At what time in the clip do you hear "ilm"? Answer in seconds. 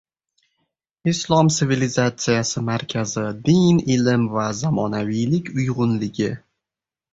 3.99-4.27